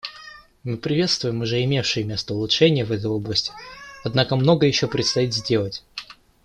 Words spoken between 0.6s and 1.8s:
Мы приветствуем уже